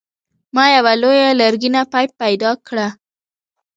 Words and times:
ما 0.55 0.65
یوه 0.75 0.93
لویه 1.01 1.29
لرګینه 1.39 1.81
پیپ 1.91 2.09
پیدا 2.21 2.51
کړه. 2.67 2.87